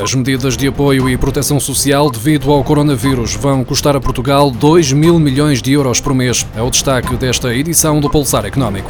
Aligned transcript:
As 0.00 0.14
medidas 0.14 0.56
de 0.56 0.68
apoio 0.68 1.08
e 1.08 1.16
proteção 1.16 1.58
social 1.58 2.08
devido 2.08 2.52
ao 2.52 2.62
coronavírus 2.62 3.34
vão 3.34 3.64
custar 3.64 3.96
a 3.96 4.00
Portugal 4.00 4.48
2 4.48 4.92
mil 4.92 5.18
milhões 5.18 5.60
de 5.60 5.72
euros 5.72 6.00
por 6.00 6.14
mês. 6.14 6.46
É 6.54 6.62
o 6.62 6.70
destaque 6.70 7.16
desta 7.16 7.52
edição 7.52 8.00
do 8.00 8.08
Pulsar 8.08 8.46
Económico. 8.46 8.88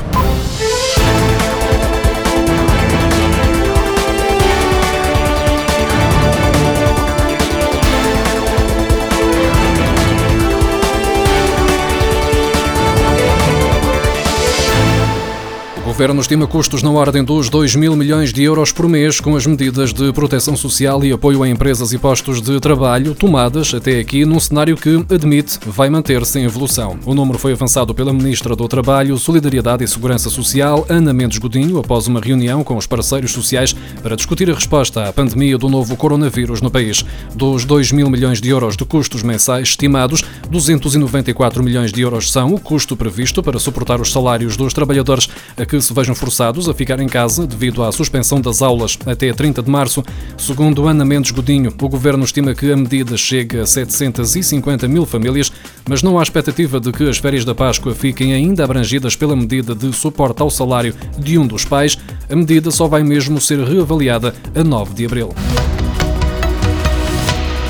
Governo 15.98 16.20
estima 16.20 16.46
custos 16.46 16.80
na 16.80 16.92
ordem 16.92 17.24
dos 17.24 17.50
2 17.50 17.74
mil 17.74 17.96
milhões 17.96 18.32
de 18.32 18.44
euros 18.44 18.70
por 18.70 18.88
mês 18.88 19.18
com 19.18 19.34
as 19.34 19.44
medidas 19.44 19.92
de 19.92 20.12
proteção 20.12 20.56
social 20.56 21.04
e 21.04 21.11
apoio 21.11 21.43
a 21.43 21.48
empresas 21.48 21.93
e 21.93 21.98
postos 21.98 22.40
de 22.40 22.61
trabalho 22.61 23.16
tomadas 23.16 23.75
até 23.75 23.98
aqui 23.98 24.25
num 24.25 24.39
cenário 24.39 24.76
que, 24.76 25.04
admite, 25.12 25.58
vai 25.66 25.90
manter-se 25.90 26.39
em 26.39 26.44
evolução. 26.44 26.96
O 27.04 27.16
número 27.16 27.36
foi 27.36 27.50
avançado 27.50 27.92
pela 27.96 28.12
Ministra 28.12 28.54
do 28.54 28.68
Trabalho, 28.68 29.18
Solidariedade 29.18 29.82
e 29.82 29.89
Segurança 29.89 30.30
Social, 30.30 30.86
Ana 30.89 31.12
Mendes 31.12 31.39
Godinho, 31.39 31.80
após 31.80 32.06
uma 32.06 32.20
reunião 32.20 32.62
com 32.62 32.77
os 32.77 32.86
parceiros 32.86 33.33
sociais 33.33 33.75
para 34.00 34.14
discutir 34.14 34.48
a 34.48 34.55
resposta 34.55 35.08
à 35.08 35.12
pandemia 35.12 35.58
do 35.58 35.69
novo 35.69 35.97
coronavírus 35.97 36.62
no 36.62 36.70
país. 36.70 37.05
Dos 37.34 37.64
2 37.64 37.91
mil 37.91 38.08
milhões 38.08 38.41
de 38.41 38.50
euros 38.50 38.77
de 38.77 38.84
custos 38.84 39.25
mensais 39.25 39.70
estimados, 39.70 40.22
294 40.48 41.61
milhões 41.61 41.92
de 41.92 42.03
euros 42.03 42.30
são 42.30 42.55
o 42.55 42.61
custo 42.61 42.97
previsto 42.97 43.42
para 43.42 43.58
suportar 43.58 44.00
os 44.00 44.12
salários 44.12 44.56
dos 44.56 44.72
trabalhadores 44.72 45.28
a 45.56 45.67
que 45.67 45.88
se 45.88 45.94
vejam 45.94 46.14
forçados 46.14 46.69
a 46.69 46.74
ficar 46.74 47.00
em 47.00 47.06
casa 47.06 47.47
devido 47.47 47.83
à 47.83 47.91
suspensão 47.91 48.42
das 48.42 48.60
aulas 48.60 48.98
até 49.06 49.33
30 49.33 49.62
de 49.62 49.70
março. 49.70 50.05
Segundo 50.36 50.86
Ana 50.86 51.02
Mendes 51.02 51.30
Godinho, 51.30 51.72
o 51.80 51.88
governo 51.88 52.24
estima 52.24 52.55
que 52.55 52.70
a 52.70 52.77
medida 52.77 53.17
chegue 53.17 53.61
a 53.61 53.67
750 53.67 54.86
mil 54.86 55.06
famílias, 55.06 55.50
mas 55.89 56.03
não 56.03 56.19
há 56.19 56.22
expectativa 56.22 56.78
de 56.78 56.92
que 56.92 57.08
as 57.08 57.17
férias 57.17 57.42
da 57.42 57.55
Páscoa 57.55 57.95
fiquem 57.95 58.34
ainda 58.34 58.64
abrangidas 58.64 59.17
pela 59.17 59.34
medida 59.34 59.75
de 59.75 59.91
suporte 59.95 60.42
ao 60.42 60.50
salário 60.50 60.95
de 61.19 61.39
um 61.39 61.47
dos 61.47 61.64
pais. 61.64 61.97
A 62.28 62.36
medida 62.36 62.70
só 62.70 62.86
vai 62.86 63.02
mesmo 63.02 63.41
ser 63.41 63.58
reavaliada 63.61 64.34
a 64.55 64.62
9 64.62 64.92
de 64.92 65.06
abril. 65.06 65.33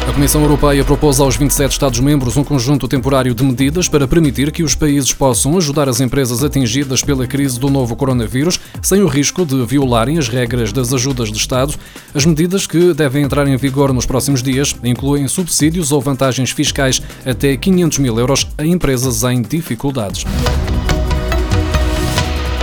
A 0.09 0.13
Comissão 0.15 0.41
Europeia 0.41 0.83
propôs 0.87 1.21
aos 1.21 1.37
27 1.37 1.73
Estados-membros 1.73 2.35
um 2.39 2.43
conjunto 2.43 2.89
temporário 2.89 3.35
de 3.35 3.45
medidas 3.45 3.89
para 3.89 4.09
permitir 4.09 4.51
que 4.51 4.63
os 4.63 4.75
países 4.75 5.13
possam 5.13 5.55
ajudar 5.59 5.87
as 5.87 6.01
empresas 6.01 6.43
atingidas 6.43 7.03
pela 7.03 7.27
crise 7.27 7.61
do 7.61 7.69
novo 7.69 7.95
coronavírus 7.95 8.59
sem 8.81 9.03
o 9.03 9.07
risco 9.07 9.45
de 9.45 9.67
violarem 9.67 10.17
as 10.17 10.27
regras 10.27 10.73
das 10.73 10.95
ajudas 10.95 11.31
de 11.31 11.37
Estado. 11.37 11.75
As 12.15 12.25
medidas 12.25 12.67
que 12.67 12.95
devem 12.95 13.23
entrar 13.23 13.47
em 13.47 13.57
vigor 13.59 13.93
nos 13.93 14.07
próximos 14.07 14.43
dias 14.43 14.75
incluem 14.83 15.29
subsídios 15.29 15.93
ou 15.93 16.01
vantagens 16.01 16.53
fiscais 16.53 17.03
até 17.27 17.55
500 17.55 17.99
mil 17.99 18.19
euros 18.19 18.49
a 18.57 18.65
empresas 18.65 19.23
em 19.25 19.43
dificuldades. 19.43 20.25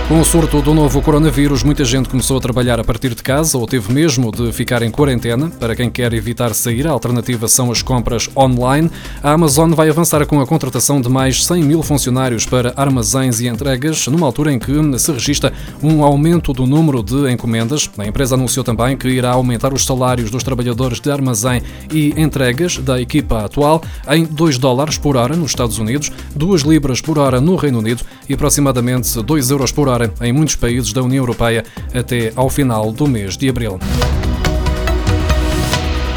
Com 0.08 0.20
o 0.20 0.24
surto 0.24 0.62
do 0.62 0.72
novo 0.72 1.02
coronavírus, 1.02 1.64
muita 1.64 1.84
gente 1.84 2.08
começou 2.08 2.38
a 2.38 2.40
trabalhar 2.40 2.78
a 2.78 2.84
partir 2.84 3.12
de 3.12 3.24
casa 3.24 3.58
ou 3.58 3.66
teve 3.66 3.92
mesmo 3.92 4.30
de 4.30 4.52
ficar 4.52 4.80
em 4.82 4.90
quarentena. 4.90 5.50
Para 5.50 5.74
quem 5.74 5.90
quer 5.90 6.12
evitar 6.12 6.54
sair, 6.54 6.86
a 6.86 6.92
alternativa 6.92 7.48
são 7.48 7.72
as 7.72 7.82
compras 7.82 8.30
online. 8.36 8.88
A 9.20 9.32
Amazon 9.32 9.72
vai 9.72 9.90
avançar 9.90 10.24
com 10.24 10.40
a 10.40 10.46
contratação 10.46 11.00
de 11.00 11.08
mais 11.08 11.44
100 11.44 11.60
mil 11.64 11.82
funcionários 11.82 12.46
para 12.46 12.72
armazéns 12.76 13.40
e 13.40 13.48
entregas, 13.48 14.06
numa 14.06 14.26
altura 14.26 14.52
em 14.52 14.60
que 14.60 14.72
se 14.96 15.10
registra 15.10 15.52
um 15.82 16.04
aumento 16.04 16.52
do 16.52 16.66
número 16.66 17.02
de 17.02 17.28
encomendas. 17.28 17.90
A 17.98 18.06
empresa 18.06 18.36
anunciou 18.36 18.62
também 18.62 18.96
que 18.96 19.08
irá 19.08 19.32
aumentar 19.32 19.74
os 19.74 19.84
salários 19.84 20.30
dos 20.30 20.44
trabalhadores 20.44 21.00
de 21.00 21.10
armazém 21.10 21.62
e 21.92 22.14
entregas 22.16 22.78
da 22.78 23.00
equipa 23.00 23.44
atual 23.44 23.82
em 24.08 24.24
2 24.24 24.56
dólares 24.56 24.98
por 24.98 25.16
hora 25.16 25.34
nos 25.34 25.50
Estados 25.50 25.78
Unidos, 25.78 26.12
2 26.36 26.62
libras 26.62 27.00
por 27.00 27.18
hora 27.18 27.40
no 27.40 27.56
Reino 27.56 27.80
Unido 27.80 28.04
e 28.28 28.34
aproximadamente 28.34 29.20
2 29.20 29.50
euros 29.50 29.72
por 29.72 29.88
hora 29.88 29.95
em 30.20 30.32
muitos 30.32 30.56
países 30.56 30.92
da 30.92 31.02
União 31.02 31.22
Europeia 31.22 31.64
até 31.94 32.32
ao 32.36 32.48
final 32.48 32.92
do 32.92 33.06
mês 33.06 33.36
de 33.36 33.48
abril. 33.48 33.78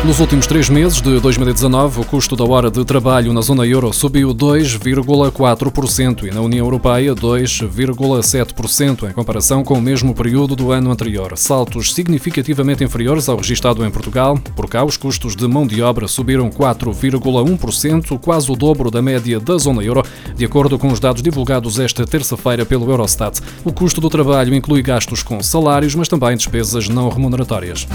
Nos 0.05 0.21
últimos 0.21 0.47
três 0.47 0.69
meses 0.69 1.01
de 1.01 1.19
2019, 1.19 1.99
o 1.99 2.05
custo 2.05 2.33
da 2.33 2.45
hora 2.45 2.71
de 2.71 2.85
trabalho 2.85 3.33
na 3.33 3.41
zona 3.41 3.67
euro 3.67 3.91
subiu 3.91 4.33
2,4% 4.33 6.23
e 6.23 6.33
na 6.33 6.39
União 6.39 6.65
Europeia 6.65 7.13
2,7% 7.13 9.09
em 9.09 9.13
comparação 9.13 9.61
com 9.61 9.73
o 9.73 9.81
mesmo 9.81 10.15
período 10.15 10.55
do 10.55 10.71
ano 10.71 10.89
anterior. 10.89 11.37
Saltos 11.37 11.93
significativamente 11.93 12.81
inferiores 12.81 13.27
ao 13.27 13.35
registado 13.35 13.85
em 13.85 13.91
Portugal. 13.91 14.39
Por 14.55 14.69
cá, 14.69 14.85
os 14.85 14.95
custos 14.95 15.35
de 15.35 15.45
mão 15.49 15.67
de 15.67 15.81
obra 15.81 16.07
subiram 16.07 16.49
4,1%, 16.49 18.17
quase 18.19 18.49
o 18.49 18.55
dobro 18.55 18.89
da 18.89 19.01
média 19.01 19.37
da 19.37 19.57
zona 19.57 19.83
euro, 19.83 20.05
de 20.33 20.45
acordo 20.45 20.79
com 20.79 20.87
os 20.87 21.01
dados 21.01 21.21
divulgados 21.21 21.77
esta 21.77 22.05
terça-feira 22.05 22.65
pelo 22.65 22.89
Eurostat. 22.89 23.41
O 23.65 23.73
custo 23.73 23.99
do 23.99 24.09
trabalho 24.09 24.55
inclui 24.55 24.81
gastos 24.81 25.21
com 25.21 25.43
salários, 25.43 25.93
mas 25.93 26.07
também 26.07 26.37
despesas 26.37 26.87
não 26.87 27.09
remuneratórias. 27.09 27.85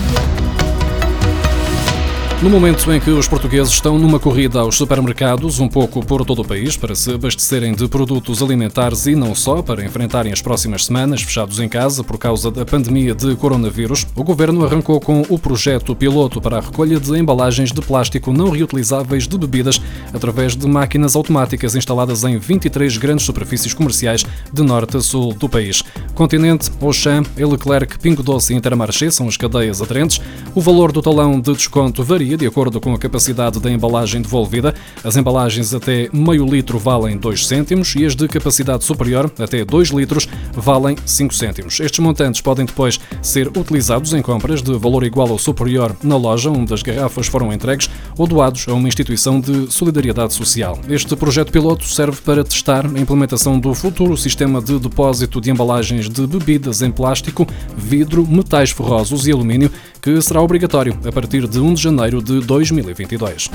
No 2.43 2.51
momento 2.51 2.93
em 2.93 3.01
que 3.01 3.09
os 3.09 3.27
portugueses 3.27 3.73
estão 3.73 3.99
numa 3.99 4.19
corrida 4.19 4.61
aos 4.61 4.77
supermercados, 4.77 5.61
um 5.61 5.69
pouco 5.69 6.05
por 6.05 6.27
todo 6.27 6.43
o 6.43 6.45
país, 6.45 6.77
para 6.77 6.95
se 6.95 7.11
abastecerem 7.11 7.73
de 7.75 7.89
produtos 7.89 8.43
alimentares 8.43 9.07
e 9.07 9.15
não 9.15 9.35
só, 9.35 9.63
para 9.63 9.83
enfrentarem 9.83 10.31
as 10.31 10.43
próximas 10.43 10.85
semanas 10.85 11.23
fechados 11.23 11.59
em 11.59 11.69
casa 11.69 12.05
por 12.05 12.19
causa 12.19 12.51
da 12.51 12.65
pandemia 12.67 13.15
de 13.15 13.35
coronavírus, 13.37 14.07
o 14.15 14.23
governo 14.23 14.63
arrancou 14.63 15.01
com 15.01 15.23
o 15.31 15.39
projeto 15.39 15.97
piloto 15.97 16.39
para 16.39 16.59
a 16.59 16.61
recolha 16.61 17.01
de 17.01 17.19
embalagens 17.19 17.73
de 17.73 17.81
plástico 17.81 18.31
não 18.31 18.51
reutilizáveis 18.51 19.27
de 19.27 19.39
bebidas 19.39 19.81
através 20.13 20.55
de 20.55 20.67
máquinas 20.67 21.17
automáticas 21.17 21.75
instaladas 21.75 22.25
em 22.25 22.37
23 22.37 22.99
grandes 22.99 23.25
superfícies 23.25 23.73
comerciais 23.73 24.27
de 24.53 24.63
norte 24.63 24.99
a 24.99 25.01
sul 25.01 25.33
do 25.33 25.49
país. 25.49 25.83
Continente, 26.15 26.71
Auchan, 26.83 27.23
Leclerc, 27.39 27.99
Pingo 27.99 28.23
Doce 28.23 28.53
e 28.53 28.57
Intermarché 28.57 29.11
são 29.11 29.29
as 29.29 29.37
cadeias 29.37 29.81
aderentes. 29.81 30.21
O 30.55 30.61
valor 30.61 30.93
do 30.93 31.01
talão 31.01 31.41
de 31.41 31.53
desconto 31.53 32.05
varia 32.05 32.24
de 32.25 32.47
acordo 32.47 32.81
com 32.81 32.95
a 32.95 32.99
capacidade 32.99 33.61
da 33.61 33.71
embalagem 33.71 34.23
devolvida. 34.23 34.75
As 35.03 35.17
embalagens 35.17 35.75
até 35.75 36.09
meio 36.13 36.47
litro 36.47 36.79
valem 36.79 37.17
2 37.17 37.47
cêntimos 37.47 37.95
e 37.95 38.05
as 38.05 38.17
de 38.17 38.27
capacidade 38.27 38.85
superior, 38.85 39.31
até 39.39 39.65
2 39.65 39.89
litros, 39.91 40.29
valem 40.53 40.97
5 41.05 41.35
cêntimos. 41.35 41.79
Estes 41.81 41.99
montantes 41.99 42.41
podem 42.41 42.65
depois 42.65 42.99
ser 43.23 43.49
utilizados 43.49 44.13
em 44.15 44.23
compras 44.23 44.63
de 44.63 44.77
valor 44.79 45.05
igual 45.05 45.29
ou 45.29 45.39
superior 45.39 45.95
na 46.03 46.17
loja 46.17 46.51
onde 46.51 46.73
as 46.73 46.83
garrafas 46.83 47.27
foram 47.27 47.53
entregues 47.53 47.89
ou 48.17 48.27
doados 48.27 48.67
a 48.69 48.73
uma 48.73 48.89
instituição 48.89 49.41
de 49.41 49.71
solidariedade 49.73 50.33
social. 50.33 50.79
Este 50.89 51.15
projeto 51.17 51.53
piloto 51.53 51.85
serve 51.85 52.21
para 52.23 52.43
testar 52.43 52.87
a 52.87 52.99
implementação 52.99 53.59
do 53.59 53.75
futuro 53.75 54.17
sistema 54.17 54.61
de 54.61 54.79
depósito 54.79 55.41
de 55.41 55.51
embalagens 55.51 56.09
de 56.09 56.27
bebidas 56.27 56.83
em 56.83 56.91
plástico, 56.91 57.47
vidro, 57.77 58.27
metais 58.27 58.71
ferrosos 58.71 59.27
e 59.27 59.33
alumínio, 59.33 59.71
que 60.01 60.21
será 60.21 60.41
obrigatório 60.43 60.99
a 61.07 61.11
partir 61.11 61.49
de 61.49 61.59
1 61.59 61.75
de 61.75 61.83
janeiro 61.83 62.14
de 62.23 62.41
2022. 62.41 63.51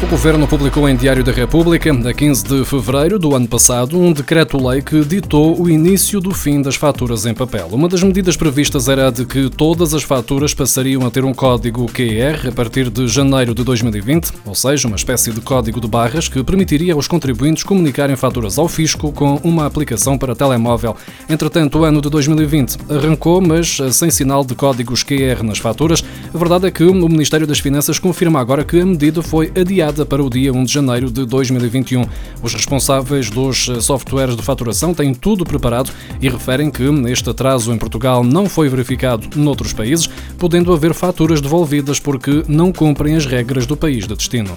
O 0.00 0.06
Governo 0.06 0.46
publicou 0.46 0.88
em 0.88 0.94
Diário 0.94 1.24
da 1.24 1.32
República, 1.32 1.90
a 1.92 2.14
15 2.14 2.44
de 2.44 2.64
fevereiro 2.64 3.18
do 3.18 3.34
ano 3.34 3.48
passado, 3.48 3.98
um 3.98 4.12
decreto-lei 4.12 4.80
que 4.80 5.04
ditou 5.04 5.60
o 5.60 5.68
início 5.68 6.20
do 6.20 6.32
fim 6.32 6.62
das 6.62 6.76
faturas 6.76 7.26
em 7.26 7.34
papel. 7.34 7.68
Uma 7.72 7.88
das 7.88 8.04
medidas 8.04 8.36
previstas 8.36 8.88
era 8.88 9.08
a 9.08 9.10
de 9.10 9.26
que 9.26 9.50
todas 9.50 9.92
as 9.94 10.04
faturas 10.04 10.54
passariam 10.54 11.04
a 11.04 11.10
ter 11.10 11.24
um 11.24 11.34
código 11.34 11.84
QR 11.86 12.48
a 12.48 12.52
partir 12.52 12.88
de 12.90 13.08
janeiro 13.08 13.52
de 13.52 13.64
2020, 13.64 14.30
ou 14.46 14.54
seja, 14.54 14.86
uma 14.86 14.96
espécie 14.96 15.32
de 15.32 15.40
código 15.40 15.80
de 15.80 15.88
barras 15.88 16.28
que 16.28 16.44
permitiria 16.44 16.94
aos 16.94 17.08
contribuintes 17.08 17.64
comunicarem 17.64 18.14
faturas 18.14 18.56
ao 18.56 18.68
fisco 18.68 19.10
com 19.10 19.34
uma 19.42 19.66
aplicação 19.66 20.16
para 20.16 20.34
telemóvel. 20.34 20.96
Entretanto, 21.28 21.80
o 21.80 21.84
ano 21.84 22.00
de 22.00 22.08
2020 22.08 22.78
arrancou, 22.88 23.40
mas 23.40 23.78
sem 23.92 24.10
sinal 24.12 24.44
de 24.44 24.54
códigos 24.54 25.02
QR 25.02 25.42
nas 25.42 25.58
faturas. 25.58 26.04
A 26.32 26.38
verdade 26.38 26.68
é 26.68 26.70
que 26.70 26.84
o 26.84 26.94
Ministério 26.94 27.48
das 27.48 27.58
Finanças 27.58 27.98
confirma 27.98 28.40
agora 28.40 28.64
que 28.64 28.80
a 28.80 28.86
medida 28.86 29.22
foi 29.22 29.50
adiada 29.58 29.87
adiada 29.88 30.04
para 30.04 30.22
o 30.22 30.28
dia 30.28 30.52
1 30.52 30.64
de 30.64 30.72
janeiro 30.72 31.10
de 31.10 31.24
2021. 31.24 32.04
Os 32.42 32.54
responsáveis 32.54 33.30
dos 33.30 33.68
eh, 33.68 33.80
softwares 33.80 34.36
de 34.36 34.42
faturação 34.42 34.92
têm 34.94 35.14
tudo 35.14 35.44
preparado 35.44 35.90
e 36.20 36.28
referem 36.28 36.70
que 36.70 36.84
este 37.08 37.30
atraso 37.30 37.72
em 37.72 37.78
Portugal 37.78 38.22
não 38.22 38.46
foi 38.46 38.68
verificado 38.68 39.28
noutros 39.36 39.72
países, 39.72 40.08
podendo 40.38 40.72
haver 40.72 40.92
faturas 40.94 41.40
devolvidas 41.40 41.98
porque 41.98 42.44
não 42.46 42.72
cumprem 42.72 43.16
as 43.16 43.26
regras 43.26 43.66
do 43.66 43.76
país 43.76 44.06
de 44.06 44.14
destino. 44.14 44.56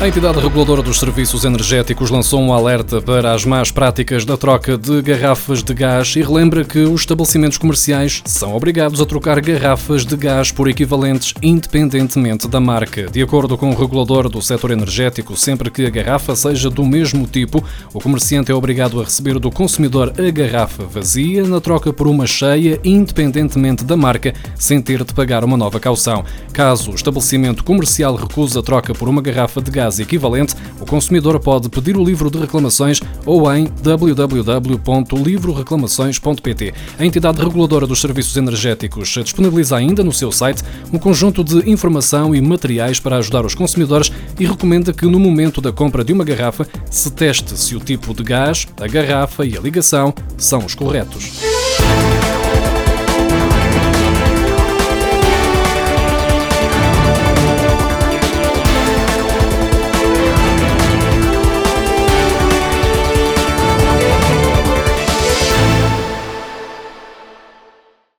A 0.00 0.08
entidade 0.08 0.38
reguladora 0.38 0.82
dos 0.82 0.98
serviços 0.98 1.44
energéticos 1.44 2.10
lançou 2.10 2.38
um 2.40 2.52
alerta 2.52 3.00
para 3.00 3.32
as 3.32 3.44
más 3.44 3.70
práticas 3.70 4.24
da 4.24 4.36
troca 4.36 4.76
de 4.76 5.00
garrafas 5.00 5.62
de 5.62 5.72
gás 5.72 6.14
e 6.16 6.20
relembra 6.20 6.62
que 6.62 6.80
os 6.80 7.02
estabelecimentos 7.02 7.56
comerciais 7.56 8.20
são 8.26 8.54
obrigados 8.54 9.00
a 9.00 9.06
trocar 9.06 9.40
garrafas 9.40 10.04
de 10.04 10.14
gás 10.16 10.50
por 10.50 10.68
equivalentes 10.68 11.32
independentemente 11.40 12.46
da 12.48 12.60
marca. 12.60 13.06
De 13.06 13.22
acordo 13.22 13.56
com 13.56 13.70
o 13.70 13.74
regulador 13.74 14.28
do 14.28 14.42
setor 14.42 14.72
energético, 14.72 15.36
sempre 15.36 15.70
que 15.70 15.86
a 15.86 15.90
garrafa 15.90 16.36
seja 16.36 16.68
do 16.68 16.84
mesmo 16.84 17.26
tipo, 17.26 17.64
o 17.94 18.00
comerciante 18.00 18.52
é 18.52 18.54
obrigado 18.54 19.00
a 19.00 19.04
receber 19.04 19.38
do 19.38 19.50
consumidor 19.50 20.12
a 20.18 20.30
garrafa 20.30 20.84
vazia 20.84 21.44
na 21.44 21.60
troca 21.60 21.92
por 21.92 22.08
uma 22.08 22.26
cheia, 22.26 22.78
independentemente 22.84 23.84
da 23.84 23.96
marca, 23.96 24.34
sem 24.56 24.82
ter 24.82 25.02
de 25.02 25.14
pagar 25.14 25.44
uma 25.44 25.56
nova 25.56 25.80
caução. 25.80 26.24
Caso 26.52 26.90
o 26.90 26.94
estabelecimento 26.94 27.64
comercial 27.64 28.16
recuse 28.16 28.58
a 28.58 28.62
troca 28.62 28.92
por 28.92 29.08
uma 29.08 29.22
garrafa 29.22 29.62
de 29.62 29.70
gás 29.84 29.98
equivalente, 29.98 30.54
o 30.80 30.86
consumidor 30.86 31.38
pode 31.38 31.68
pedir 31.68 31.94
o 31.96 32.04
livro 32.04 32.30
de 32.30 32.38
reclamações 32.38 33.00
ou 33.26 33.52
em 33.54 33.68
www.livroreclamações.pt. 33.82 36.72
A 36.98 37.04
entidade 37.04 37.42
reguladora 37.42 37.86
dos 37.86 38.00
serviços 38.00 38.34
energéticos 38.36 39.08
disponibiliza 39.08 39.76
ainda 39.76 40.02
no 40.02 40.12
seu 40.12 40.32
site 40.32 40.62
um 40.92 40.98
conjunto 40.98 41.44
de 41.44 41.70
informação 41.70 42.34
e 42.34 42.40
materiais 42.40 42.98
para 42.98 43.18
ajudar 43.18 43.44
os 43.44 43.54
consumidores 43.54 44.10
e 44.38 44.46
recomenda 44.46 44.90
que 44.92 45.06
no 45.06 45.20
momento 45.20 45.60
da 45.60 45.72
compra 45.72 46.02
de 46.02 46.12
uma 46.12 46.24
garrafa 46.24 46.66
se 46.90 47.12
teste 47.12 47.56
se 47.58 47.76
o 47.76 47.80
tipo 47.80 48.14
de 48.14 48.22
gás, 48.22 48.66
a 48.80 48.86
garrafa 48.86 49.44
e 49.44 49.54
a 49.56 49.60
ligação 49.60 50.14
são 50.38 50.64
os 50.64 50.74
corretos. 50.74 51.53